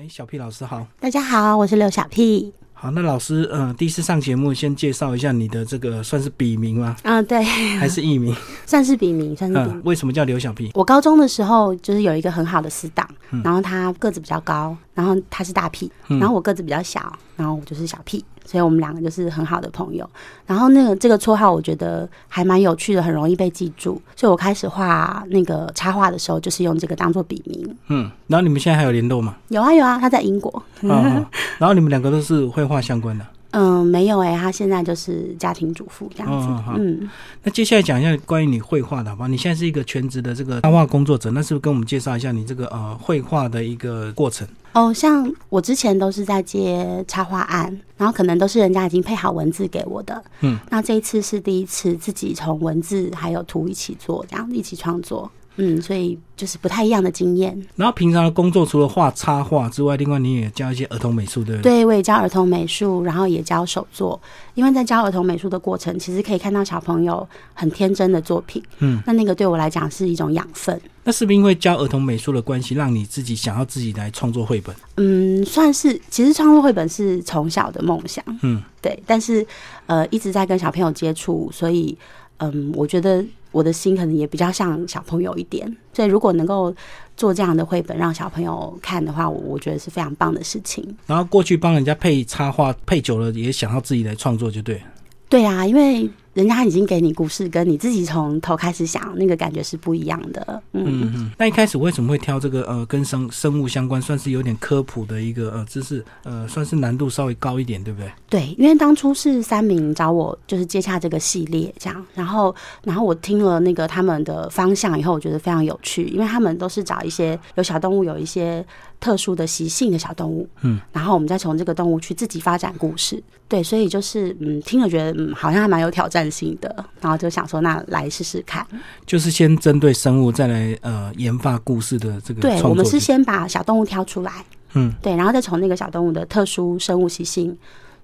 [0.00, 2.52] 哎，小 P 老师好，大家好，我是刘小 P。
[2.72, 6.94] 好，那老师，呃，第一次上节目，先介绍一下你的这个算是笔名吗？
[7.02, 8.32] 嗯，对，还是艺名？
[8.64, 9.82] 算是笔名，算是笔名。
[9.84, 10.70] 为什么叫刘小 P？
[10.74, 13.07] 我高中的时候就是有一个很好的死党，
[13.44, 18.24] 然后他个子比较高，然后他是大屁，然后我个子比较小，然后我就是小屁。
[18.44, 20.08] 所以我们两个就是很好的朋友，
[20.46, 24.00] 然后那个这个绰号我觉得还蛮有趣的，很容易被记住。
[24.16, 27.76] 所以我开始画那个插画的时候，就是用这个当做笔名。
[27.88, 29.36] 嗯，然后你们现在还有联络吗？
[29.48, 30.62] 有啊有啊，他在英国。
[30.80, 33.26] 然后你们两个都是绘画相关的。
[33.50, 36.64] 嗯，没有哎，他现在就是家庭主妇这样子。
[36.76, 37.08] 嗯，
[37.42, 39.26] 那接下来讲一下关于你绘画的好吧？
[39.26, 44.46] 你现在是一个全职的这个插画工作者，那是不是跟我们介绍一下你这个呃绘画的一个过程？
[44.74, 47.64] 哦，像我之前都是在接插画案，
[47.96, 50.22] 然后可能都是人家已经配好文字给我的。
[50.40, 55.30] 嗯，那这一次是第一次自己从文字还有图一起做，这样一起创作。
[55.60, 57.60] 嗯，所以就是不太一样的经验。
[57.74, 61.72] 然后平常的工作除了画插画之外，另外你也教一些儿童美术，对不对？
[61.72, 64.18] 对，我也教儿童美术，然后也教手作。
[64.54, 68.62] 因为在教儿童美术的过程，其实可以看到小朋友很天真的作品。
[68.78, 70.80] 嗯，那那个对我来讲是一种养分。
[71.02, 74.72] 那是不是因为教儿童美术的关系，让你自己想要自己来创作绘本？
[74.96, 76.00] 嗯，算是。
[76.08, 78.24] 其实创作绘本是从小的梦想。
[78.42, 78.96] 嗯，对。
[79.04, 79.44] 但是
[79.86, 81.98] 呃，一直在跟小朋友接触，所以
[82.36, 83.24] 嗯，我觉得。
[83.50, 86.74] 我的心可能也比较像小朋友一点，所以如果能够
[87.16, 90.96] 做这样的绘本让小朋友看的话，我我觉得是非常棒的事情。
[91.06, 94.82] 然后过去帮人家配插画配久了，也想要自己来创作，就对。
[95.28, 96.08] 对啊，因为。
[96.34, 100.62] 人家已经给你故事，跟你自己从头开始想，那个感觉是不一样的。
[100.72, 101.30] 嗯嗯。
[101.36, 108.12] 那一开始为什么会挑这个呃跟生生物相关，算是有点科普的一个呃知识，呃算是难度稍微高一点，对不对？
[108.28, 118.64] 对，因为当初是三明找我就是接洽这个系列这样，然后然后我听了那个他们的方向以后，我觉得非常有趣，因为他们都是找一些有小动物有一些
[119.00, 123.22] 特殊的习性的小动物，嗯，然后我们再从这个动物去自己发展故事。
[123.48, 126.17] 对，所以就是嗯，听了觉得嗯好像还蛮有挑战。
[126.30, 128.66] 性的，然后就想说，那来试试看，
[129.04, 132.40] 就是先针对生物再来呃研发故事的这个。
[132.40, 137.54] 对，我们是先把小动物挑出来，嗯，对，然后再从那个小动物的特殊生物习性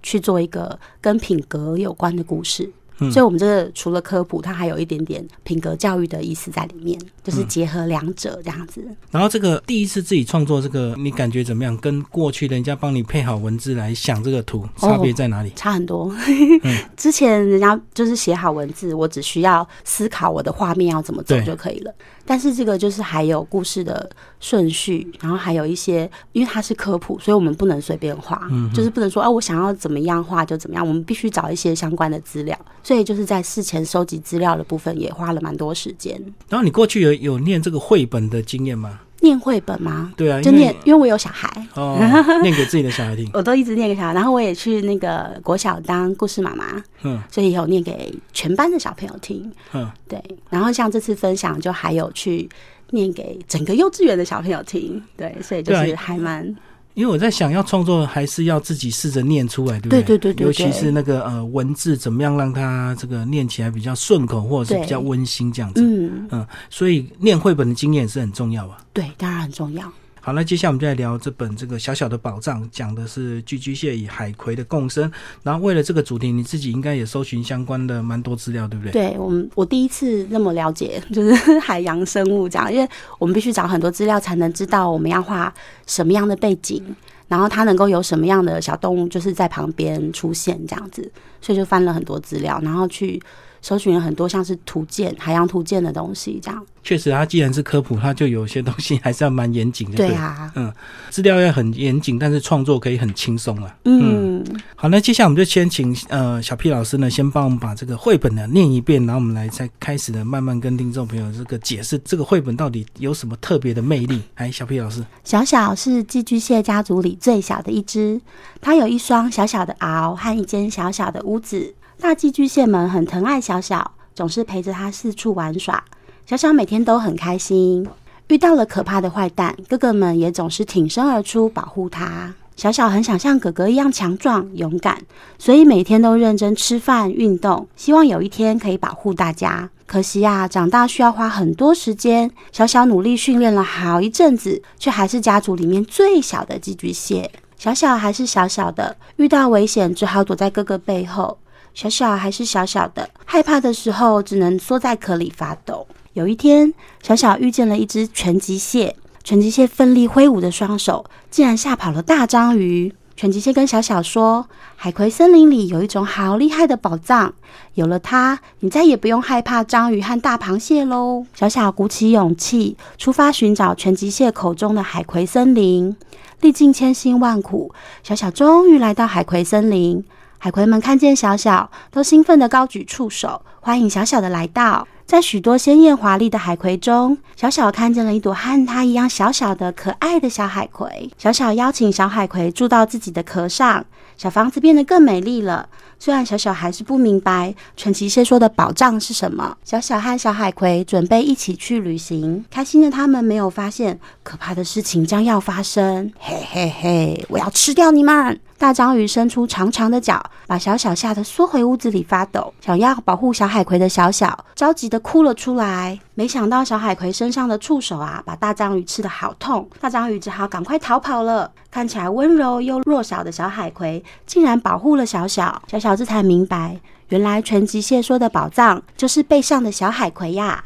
[0.02, 2.70] 去做一个跟品格有关的故事。
[2.98, 8.86] 所以，我们这个除了科普，它还有一点点品格教育的意思在里面，就是结合两者这样子。
[9.10, 11.76] 然后，这个第一次自己创作这个，你感觉怎么样？
[11.78, 15.52] 跟过去人家帮你配好文字来想这个图，差别在哪里？
[15.56, 16.14] 差很多。
[16.96, 21.92] 之前人家就是写好文字，我只需要思考我的画面要怎么走就可以了。
[22.26, 24.08] 但是这个就是还有故事的
[24.40, 32.58] 顺序，然后还有一些，因为它是科普，所以我们不能随便画，嗯就是不能说啊，我想要怎么样画就怎么样，我们必须找一些相关的资料。
[32.84, 36.14] 所以就是在事前收集资料的部分也花了蛮多时间。
[36.48, 39.00] 然后你过去有有念这个绘本的经验吗？
[39.20, 40.12] 念绘本吗？
[40.18, 41.96] 对啊，就念，因为我有小孩，哦，
[42.42, 43.26] 念给自己的小孩听。
[43.32, 50.22] 我都一直念给小孩，然后我也去那个国小当故事妈妈，嗯，所以有念给全班的小朋友听，嗯，对。
[50.50, 52.46] 然后像这次分享，就还有去
[52.90, 56.54] 念给整个幼稚园的小朋友听，对，所以就是还蛮。
[56.94, 60.02] 因为我在想要创作，还是要自己试着念出来，对不对？
[60.02, 65.82] 对对对尤其是那个呃文字，怎么样让它这个念起来比较顺口，或者是比较温馨这样子。
[65.82, 68.78] 嗯嗯，所以念绘本的经验是很重要啊。
[68.92, 69.92] 对，当然很重要。
[70.24, 75.12] 好，那接下来我们就来聊这本这个小小的宝藏，讲的是寄居蟹与海葵的共生。
[75.42, 78.92] 然后为了这个主题，你自己应该也搜寻相关的蛮多资料，对不对？
[78.92, 85.52] 对，我们我第一次那么了解，就是海洋生物这样，因为我们必须找很多资料才能知道我们要画
[85.86, 86.82] 什么样的背景，
[87.28, 91.12] 然后它能够有什么样的小动物就是在旁边出现这样子，
[91.42, 93.20] 所以就翻了很多资料，然后去。
[93.64, 99.96] 搜寻了很多像是图鉴、海洋图鉴的东西，这样确实，它既然是科普，它就有些东西还是要蛮严谨的。
[99.96, 100.70] 对啊，嗯，
[101.08, 103.74] 资料要很严谨，但是创作可以很轻松啊。
[103.86, 104.44] 嗯，
[104.76, 114.20] 好，那接下来我们就先请呃小 P 老师呢，先帮我们把这个绘本呢念一遍，然后我们来再开始呢慢慢跟听众朋友这个解释这个绘本到底有什么特别的魅力。
[114.36, 118.20] 哎，小 P 老师，小小是寄居蟹家族里最小的一只，
[118.60, 121.74] 它有一双小小的螯和一间小小的屋子。
[122.04, 125.82] 大寄居蟹们很疼爱小小，总是陪着它四处玩耍。
[126.26, 127.88] 小小每天都很开心。
[128.28, 132.34] 遇到了可怕的坏蛋，哥哥们也总是挺身而出保护它。
[132.56, 135.00] 小小很想像哥哥一样强壮勇敢，
[135.38, 139.70] 所以每天都认真吃饭运动，希望有一天可以保护大家。
[139.86, 142.30] 可惜呀，长大需要花很多时间。
[142.52, 147.30] 小小努力训练了好一阵子，却还是家族里面最小的寄居蟹。
[147.56, 151.38] 小小还是小小的，遇到危险只好躲在哥哥背后。
[151.74, 155.86] 小小还是小小的，害怕的时候只能缩在壳里发抖。
[156.12, 156.72] 有一天，
[157.02, 158.94] 小小遇见了一只拳击蟹，
[159.24, 162.94] 拳击蟹奋力挥舞的双手，竟然吓跑了大章鱼。
[163.16, 167.32] 拳击蟹跟小小说：“海葵森林里有一种好厉害的宝藏，
[167.74, 175.96] 有了它，你再也不用害怕章鱼和大螃蟹喽。”小小鼓起勇气，出发寻找拳击蟹口中的海葵森林。
[176.40, 177.72] 历尽千辛万苦，
[178.02, 180.04] 小小终于来到海葵森林。
[180.44, 184.86] 海葵们看见小小，都兴奋地高举触手，欢迎小小的来到。
[185.06, 191.10] 在许多鲜艳华丽的海葵中，小小看见了一朵和它一样小小的、可爱的小海葵。
[191.16, 195.68] 小小邀请小海葵住到自己的壳上，小房子变得更美丽了。
[195.98, 202.44] 虽然小小还是不明白传奇蟹说的宝藏是什么，小小和小海葵准备一起去旅行。
[202.50, 206.12] 开心的他们没有发现可怕的事情将要发生。
[206.18, 208.38] 嘿嘿嘿，我要吃掉你们！
[208.56, 212.52] 大章鱼伸出长长的脚，把小小吓得缩回屋子里发抖。
[212.64, 215.98] 想要保护小海葵的小小着急的哭了出来。
[216.14, 219.68] 没想到小海葵身上的触手啊，把大章鱼吃的好痛。
[219.80, 221.50] 大章鱼只好赶快逃跑了。
[221.70, 225.62] 看起来温柔又弱小的小海葵，竟然保护了小小。
[225.68, 230.64] 小小这才明白，原来全集蟹说的宝藏就是背上的小海葵呀。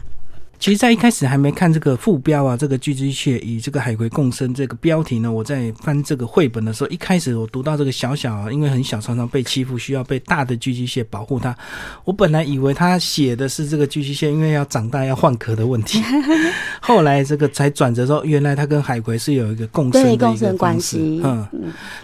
[0.59, 11.57] 其实，在一开始还没看这个副标啊，这个巨巨蟹与这个海葵共生这个标题呢，我在翻这个绘本的时候，一开始我读到这个小小啊，因为很小，常常被欺负，需要被大的巨巨蟹保护它。
[12.05, 16.03] 我本来以为他写的是这个巨巨蟹因为要长大要换壳的问题，
[16.83, 21.21] 后来这个才转折说，原来它跟海葵是有一个共生的共生关系。
[21.23, 21.47] 嗯，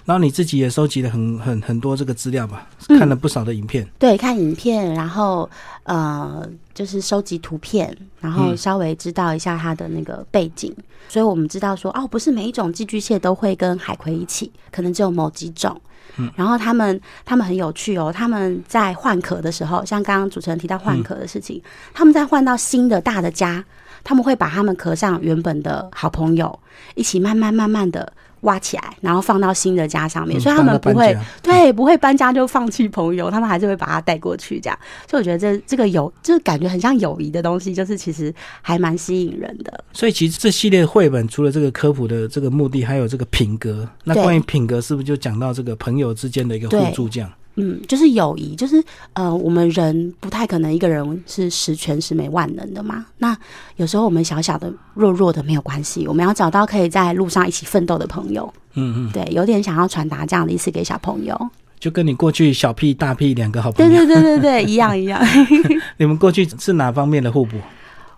[0.05, 3.85] 然后你自己也收集了很很很多这个资料吧，看了不少的影片。
[3.99, 5.51] 对，看影片，然后
[5.83, 6.49] 呃。
[6.75, 10.75] 就是收集图片，然后稍微知道一下它的那个背景，
[11.09, 15.81] 所以我们知道说，哦，不是每一种寄居蟹都会跟海葵一起，可能只有某几种。
[16.17, 21.63] 嗯，然后他们他们很有趣哦，他们在换壳的时候，像刚刚主持人提到换壳的事情，
[21.93, 23.65] 他们在换到新的大的家，
[24.03, 26.59] 他们会把他们壳上原本的好朋友
[26.95, 28.13] 一起慢慢慢慢的。
[28.45, 34.79] 挖起来，然后放到新的家上面，所以他们不会对不会搬家就放弃朋友，他们还是会把它带过去这样。
[35.11, 38.33] 所以我觉得这这个友就是感觉很像友谊的东西，就是其实
[38.63, 39.85] 还蛮吸引人的。
[39.93, 43.87] 所以其实这系列绘本除了这个科普的这个目的，还有这个品格。
[44.05, 47.31] 那关于品格，是不是就讲到这个朋友之间的一个互助这样？
[47.57, 53.07] 嗯，就是友谊，就是呃，我们人不太可能一个人是十全十美万能的嘛。
[53.19, 53.37] 那
[53.77, 58.53] 有时候我们小小的、弱弱的没有关系，我们要找到可以在路上一起奋斗的朋友。
[58.75, 61.49] 嗯嗯，对，有点想要传达这样的意思给小朋友，
[61.79, 65.21] 就跟你过去小屁大屁两个好朋友，对对对对对，一样一样。
[65.97, 67.57] 你们过去是哪方面的互补？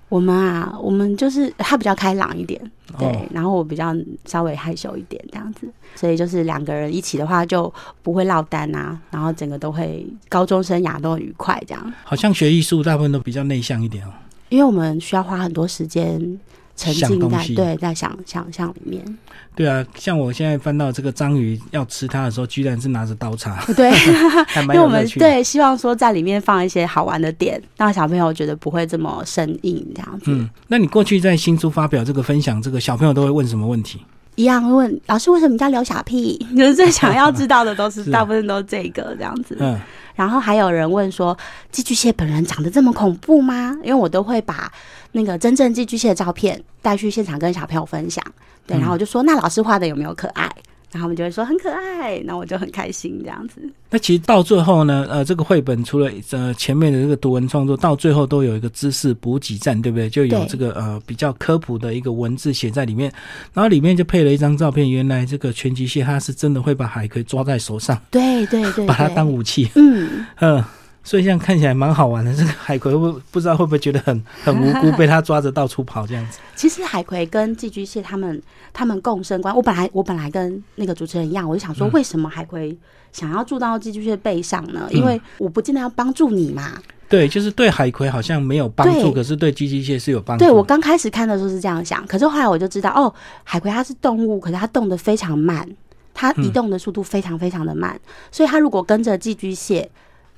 [0.08, 2.61] 我们啊，我们就是他比较开朗一点，
[2.97, 3.94] 对，然后我比较
[4.25, 7.73] 稍微害羞一点这样子，所以就是两个人一起的话就
[8.03, 11.93] 不会落单啊，然后整个都会高中生涯都很愉快这样。
[12.05, 14.12] 好像学艺术大部分都比较内向一点哦，
[14.49, 16.38] 因为我们需要花很多时间
[16.76, 19.19] 沉浸在对在想想象里面。
[19.55, 23.64] 对啊，像我现在翻到这个章鱼要吃它的时候，居然是拿着刀叉。
[23.75, 23.90] 对，
[24.62, 30.26] 因为我们对希望说在里面放一些好玩的点，让小朋友觉得不会这么生硬这样子。
[30.26, 34.00] 嗯，那你过去在新书发表这个分享，这个小朋友都会问什么问题？
[34.37, 36.38] 一样问老师为什么叫刘小屁？
[36.56, 39.56] 就是最想要知道的都是 大部分都是这个这样子。
[39.61, 39.79] 嗯，
[40.15, 41.37] 然后还有人问说
[41.73, 43.77] 寄居蟹本人长得这么恐怖吗？
[43.83, 44.71] 因为我都会把
[45.12, 48.23] 那个真正寄居蟹的照片带去现场跟小朋友分享。
[48.67, 50.50] 对，然后我就说，那老师画的有没有可爱？
[50.97, 53.61] 然后他们就会说很可爱，那我就很开心这样子。
[53.91, 60.09] 那其实到最后呢，呃，这个绘本除了呃前面的这个读文创作，到最后都有一个知识补给站，对不对？
[60.09, 63.12] 就有这个呃比较科普的一个文字写在里面，
[63.53, 70.65] 然后里面就配了一张照片，原来这个拳击蟹它是真的会把海葵抓在手上，对对对， 把它当武器，嗯嗯。
[71.07, 76.41] 所以这样看起来蛮好玩的， 这个海葵会不知道会不会觉得很 很无辜，被它抓着到处跑这样子。
[76.57, 82.77] 其实海葵跟寄居蟹他们他们共生关，我本来我本来跟那个主持人一样，我就想说，为什么海葵
[83.13, 84.89] 想要住到寄居蟹背上呢？
[84.91, 86.73] 因为我不见得要帮助你嘛。
[87.09, 90.45] 对，就是对海葵好像没有帮助，可是对寄居蟹是有帮助。
[90.45, 95.65] 对我刚开始看的时候是这样想，可是后来我就知道，哦，海葵它是动物，可是它动得非常慢，
[96.13, 97.97] 它移动的速度非常非常的慢，
[98.33, 99.89] 所以它如果跟着寄居蟹。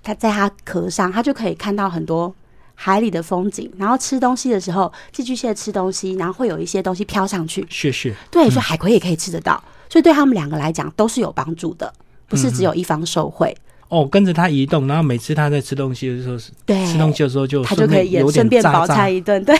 [0.08, 2.34] 它在它壳上，它就可以看到很多
[2.74, 3.70] 海里的风景。
[3.76, 7.66] 然后吃东西的时候，寄居蟹吃东西，然后会有一些东西飘上去。
[7.68, 9.62] 是是，对，所以海葵也可以吃得到。
[9.90, 11.92] 所以对他们两个来讲都是有帮助的，
[12.26, 13.54] 不是只有一方受惠。
[13.88, 19.44] 哦，跟着它移动，然后每次它在吃东西的时候，对，吃东西的时候就它就可以也顺便饱餐一顿。
[19.44, 19.54] 对，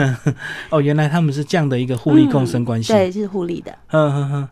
[0.68, 2.92] 哦，原来他们是这样的一个互利共生关系。
[2.92, 3.74] 对，是互利的。
[3.88, 4.48] 嗯哼哼。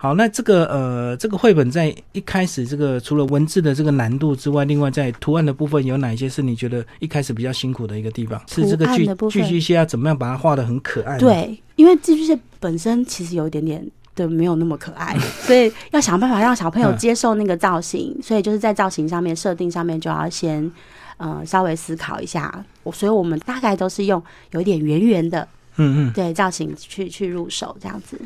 [0.00, 8.40] 好，那这个呃，这个绘本在一开始，这个除了文字的这个难度之外，另外在图案的部分有哪一些是你觉得一开始比较辛苦的一个地方？
[8.46, 11.18] 是这个巨巨巨蟹要怎么样把它画的很可爱？
[11.18, 20.70] 对，因为巨蟹本身其实有一点点的没有那么可爱，所以要想办法让小朋友接受那个造型， 所以就是在造型上面设定上面就要先
[21.16, 22.64] 呃稍微思考一下。
[22.84, 28.16] 我所以我们大概都是用有一点圆圆的，嗯嗯，对造型去去入手这样子。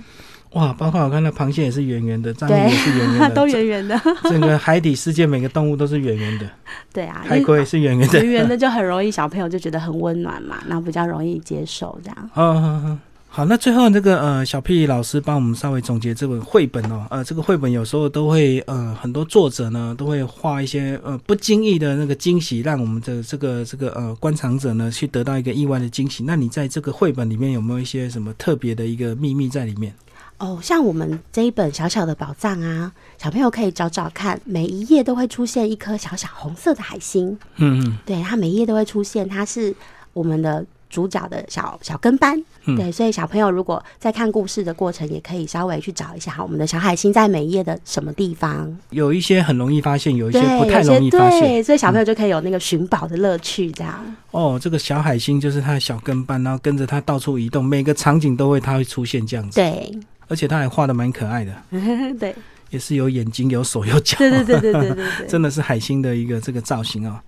[0.55, 3.99] 哇，包括我看到螃蟹也是圆圆的，章鱼也是圆圆的， 都圆圆的。
[4.25, 6.47] 整个海底世界每个动物都是圆圆的。
[6.93, 12.31] 对啊，海龟是圆圆的，圆圆的就很容易小朋友就觉得很温暖嘛，然后比较容易接受这样。
[12.35, 26.23] 嗯嗯嗯，好，那最后那个呃小屁老师帮我们稍微总结这本绘本哦，呃，这个绘本有时候都会呃很多作者呢都会画一些呃不经意的那个惊喜，让我们的这个这个呃观赏者呢去得到一个意外的惊喜。
[26.25, 29.95] 那你在这个绘本里面有没有一些什么特别的一个秘密在里面？
[30.43, 37.39] 哦，像我们这一本小小的宝藏啊，小朋友可以找找看，每一页都会出现一颗小小红色的海星。
[37.59, 39.73] 嗯嗯，对，它每一页都会出现，它是
[40.13, 42.43] 我们的主角的小小跟班。
[42.65, 48.77] 对，所以小朋友如果在看故事的过程，也可以稍微去找一下，我们的小海星在每一页的什么地方。
[48.91, 53.71] 有一些很容易发现，有一些不太容易发现，所以小朋友就可以有那个寻宝的乐趣。
[53.71, 59.61] 这样哦，这个小海星就是他的小跟班，然后跟着他到处移动，每个场景都会它会出现这样子。
[59.61, 59.97] 对。
[60.29, 61.55] 而且他还画的蛮可爱的，
[62.19, 62.35] 对，
[62.71, 67.19] 也是有眼睛、有手、有脚，对对对对对对， 真的是海星的一个这个造型哦。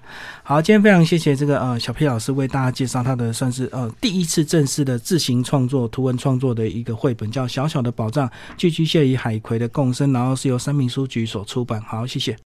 [0.43, 11.81] 好，今天非常谢谢这个呃小 P 老师为大家介绍他的算是呃第一次正式的自行创作图文创作的一个绘本，叫《小小的宝藏：寄居蟹与海葵的共生》，然后是由三明书局所出版。
[11.83, 12.37] 好，谢谢。